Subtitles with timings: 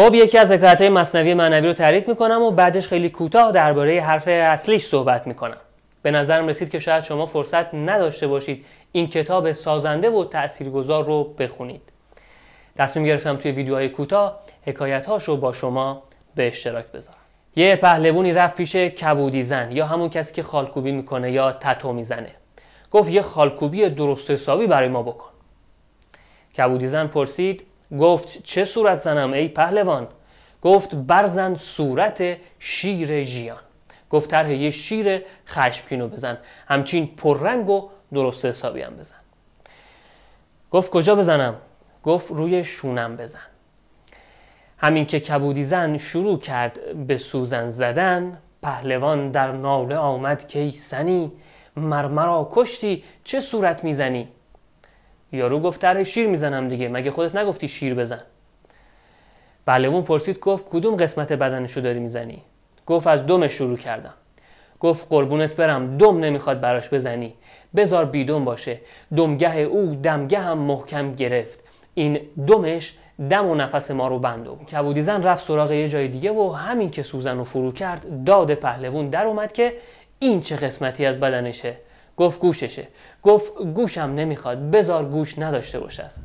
[0.00, 4.28] خب یکی از حکایت مصنوی معنوی رو تعریف می‌کنم و بعدش خیلی کوتاه درباره حرف
[4.28, 5.56] اصلیش صحبت می‌کنم.
[6.02, 11.24] به نظرم رسید که شاید شما فرصت نداشته باشید این کتاب سازنده و تاثیرگذار رو
[11.24, 11.80] بخونید.
[12.76, 16.02] تصمیم گرفتم توی ویدیوهای کوتاه حکایت رو با شما
[16.34, 17.18] به اشتراک بذارم.
[17.56, 22.30] یه پهلوونی رفت پیش کبودی زن یا همون کسی که خالکوبی می‌کنه یا تتو می‌زنه.
[22.90, 25.30] گفت یه خالکوبی درست حسابی برای ما بکن.
[26.58, 27.66] کبودی زن پرسید
[27.98, 30.08] گفت چه صورت زنم ای پهلوان؟
[30.62, 33.60] گفت برزن صورت شیر ژیان.
[34.10, 36.38] گفت طرح یه شیر خشمگینو بزن.
[36.68, 39.16] همچین پررنگ و درست حسابی هم بزن.
[40.70, 41.56] گفت کجا بزنم؟
[42.02, 43.38] گفت روی شونم بزن.
[44.78, 50.70] همین که کبودی زن شروع کرد به سوزن زدن پهلوان در ناله آمد که ای
[50.70, 51.32] سنی
[51.76, 54.28] مرمرا کشتی چه صورت می‌زنی؟
[55.32, 58.22] یارو گفت طرح شیر می‌زنم دیگه مگه خودت نگفتی شیر بزن؟
[59.66, 62.42] پهلوان پرسید گفت کدوم قسمت بدنشو داری می‌زنی؟
[62.86, 64.14] گفت از دم شروع کردم.
[64.80, 67.34] گفت قربونت برم دم نمی‌خواد براش بزنی.
[67.76, 68.80] بزار بیدم باشه.
[69.16, 71.60] دمگه او دمگه هم محکم گرفت.
[71.94, 72.94] این دمش
[73.30, 76.90] دم و نفس ما رو بندو کبودی زن رفت سراغ یه جای دیگه و همین
[76.90, 79.72] که سوزن رو فرو کرد داد پهلوون در اومد که
[80.18, 81.76] این چه قسمتی از بدنشه.
[82.20, 82.88] گفت گوششه.
[83.22, 86.24] گفت گوشم نمی‌خواد بزار گوش نداشته باشه اصلا.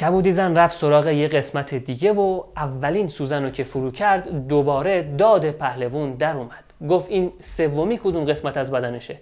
[0.00, 5.02] کبودی زن رفت سراغ یه قسمت دیگه و اولین سوزن رو که فرو کرد دوباره
[5.02, 6.64] داد پهلوون در اومد.
[6.88, 9.20] گفت این سومی کدوم قسمت از بدنشه؟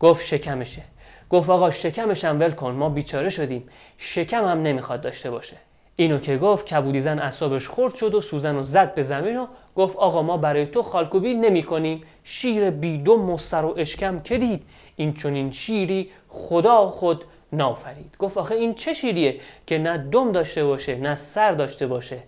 [0.00, 0.82] گفت شکمشه.
[1.30, 3.66] گفت آقا شکمشم ول کن ما بیچاره شدیم.
[3.98, 5.56] شکم هم نمی‌خواد داشته باشه.
[5.96, 9.46] اینو که گفت کبودی زن اصابش خورد شد و سوزن رو زد به زمین و
[9.76, 12.02] گفت آقا ما برای تو خالکوبی نمی کنیم.
[12.24, 14.62] شیر بیدم و سر و اشکم که دید؟
[14.96, 18.16] این چونین شیری خدا خود نافرید.
[18.18, 22.18] گفت آخه این چه شیریه که نه دم داشته باشه نه سر داشته باشه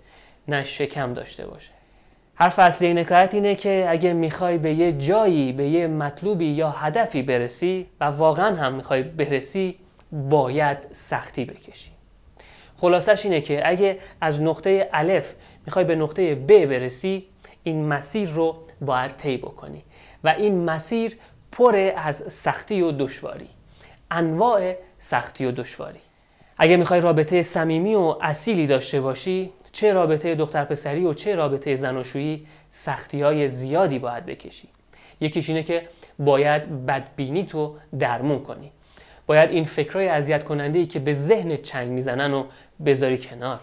[0.49, 1.71] نه شکم داشته باشه؟
[2.35, 6.71] حرف اصلی این حکایت اینه که اگه می‌خوای به یه جایی به یه مطلوبی یا
[6.71, 9.79] هدفی برسی و واقعا هم می‌خوای برسی
[10.13, 11.96] باید سختی بکشی.
[12.77, 15.35] خلاصش اینه که اگه از نقطه الف
[15.67, 17.27] می‌خوای به نقطه ب برسی
[17.63, 19.83] این مسیر رو باید طی بکنی
[20.25, 21.17] و این مسیر
[21.53, 23.49] پر از سختی و دشواری
[24.11, 26.01] انواع سختی و دشواری.
[26.59, 31.77] اگه می‌خوای رابطه صمیمی و اصیلی داشته باشی چه رابطه دختر پسری و چه رابطه
[31.77, 34.69] زناشویی سختی های زیادی باید بکشی.
[35.21, 35.89] یکیش اینه که
[36.19, 38.73] باید بدبینی تو درمون کنی.
[39.27, 42.45] باید این فکرهای اذیت کننده ای که به ذهن چنگ می‌زنن و
[42.87, 43.61] بذاری کنار.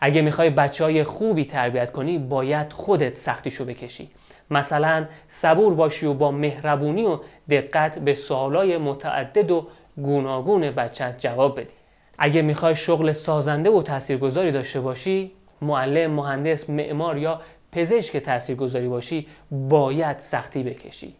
[0.00, 4.10] اگه می‌خوای بچه های خوبی تربیت کنی باید خودت سختیشو بکشی.
[4.50, 7.18] مثلا صبور باشی و با مهربونی و
[7.50, 11.74] دقت به سوالای متعدد و گوناگون بچت جواب بدی.
[12.18, 17.40] اگه می‌خوای شغل سازنده و تاثیرگذاری داشته باشی معلم مهندس معمار یا
[17.72, 21.14] پزشک تاثیرگذاری باشی باید سختی بکشی.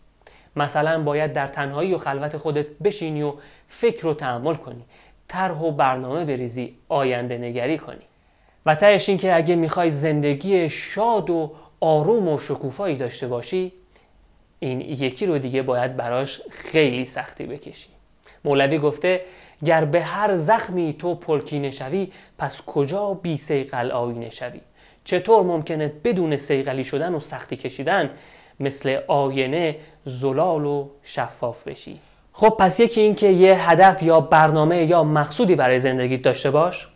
[0.57, 3.33] مثلا باید در تنهایی و خلوت خودت بشینی و
[3.67, 4.85] فکر و تحمل کنی.
[5.29, 8.05] طرح و برنامه بریزی آینده نگری کنی.
[8.67, 13.73] و تهش این که اگه می‌خوای زندگی شاد و آروم و شکوفایی داشته باشی
[14.59, 17.89] این یکی رو دیگه باید براش خیلی سختی بکشی.
[18.45, 19.21] مولوی گفته
[19.65, 24.61] گر به هر زخمی تو پرکینه شوی پس کجا بی سیقل آینه شوی؟
[25.05, 28.11] چطور ممکنه بدون سیقلی شدن و سختی کشیدن
[28.61, 31.99] مثل آینه زلال و شفاف بشی.
[32.33, 36.89] خب پس یکی این که یه هدف یا برنامه یا مقصودی برای زندگی داشته باش.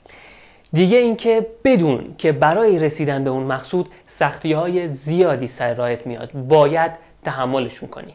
[0.72, 6.32] دیگه اینکه بدون که برای رسیدن به اون مقصود سختی های زیادی سر راهت میاد
[6.32, 6.92] باید
[7.24, 8.14] تحملشون کنی.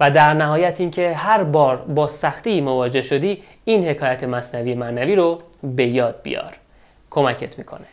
[0.00, 5.38] و در نهایت اینکه هر بار با سختی مواجه شدی این حکایت مصنوی معنوی رو
[5.62, 6.56] به یاد بیار.
[7.10, 7.86] کمکت می‌کنه.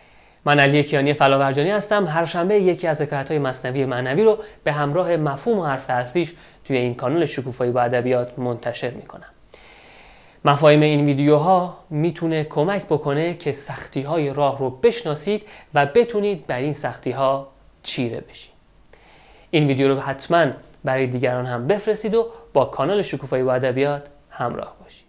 [0.45, 2.07] من علی کیانی فلاورجانی هستم.
[2.07, 6.33] هر شنبه یکی از حکایت های مصنوی معنوی رو به همراه مفهوم و حرف اصلیش
[6.66, 9.29] توی این کانال شکوفایی با ادبیات منتشر می‌کنم.
[10.45, 16.57] مفاهیم این ویدیوها می‌تونه کمک بکنه که سختی های راه رو بشناسید و بتونید بر
[16.57, 17.47] این سختی ها
[17.83, 18.51] چیره بشید.
[19.51, 20.45] این ویدیو رو حتما
[20.83, 25.08] برای دیگران هم بفرستید و با کانال شکوفایی با ادبیات همراه باشید.